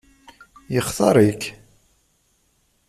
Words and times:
Yextaṛ-ik? 0.73 1.43